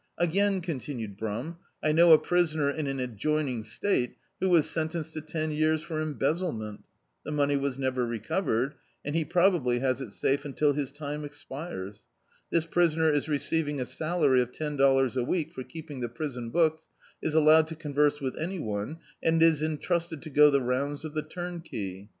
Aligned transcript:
Again," 0.17 0.61
OHitinued 0.61 1.15
Brum, 1.15 1.57
"I 1.83 1.91
know 1.91 2.11
a 2.11 2.17
prisoner, 2.17 2.71
in 2.71 2.87
an 2.87 2.99
adjoining 2.99 3.61
state, 3.63 4.15
who 4.39 4.49
was 4.49 4.67
sentenced 4.67 5.13
to 5.13 5.21
ten 5.21 5.51
years 5.51 5.83
for 5.83 6.01
embezzlement. 6.01 6.83
The 7.23 7.31
money 7.31 7.55
was 7.55 7.77
never 7.77 8.03
recovered, 8.03 8.73
and 9.05 9.13
he 9.15 9.23
probably 9.23 9.77
has 9.77 10.01
it 10.01 10.09
safe 10.11 10.41
unril 10.41 10.73
his 10.73 10.91
time 10.91 11.23
expires. 11.23 12.07
This 12.49 12.65
prisoner 12.65 13.11
is 13.11 13.29
receiving 13.29 13.79
a 13.79 13.85
salary 13.85 14.41
of 14.41 14.51
ten 14.51 14.75
dollars 14.75 15.15
a 15.17 15.23
week 15.23 15.53
for 15.53 15.61
keeping 15.63 15.99
the 15.99 16.09
prison 16.09 16.49
books, 16.49 16.89
is 17.21 17.35
allowed 17.35 17.67
to 17.67 17.75
con 17.75 17.93
verse 17.93 18.19
with 18.19 18.35
any 18.39 18.57
one, 18.57 18.97
and 19.21 19.43
is 19.43 19.61
entrusted 19.61 20.23
to 20.23 20.31
go 20.31 20.49
the 20.49 20.61
rounds 20.61 21.05
of 21.05 21.13
the 21.13 21.21
turnkey. 21.21 22.09